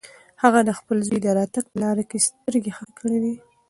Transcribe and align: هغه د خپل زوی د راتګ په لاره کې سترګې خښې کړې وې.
هغه 0.43 0.59
د 0.67 0.69
خپل 0.79 0.97
زوی 1.07 1.19
د 1.23 1.27
راتګ 1.37 1.65
په 1.71 1.77
لاره 1.83 2.03
کې 2.09 2.25
سترګې 2.27 2.71
خښې 2.77 2.91
کړې 2.99 3.17
وې. 3.23 3.33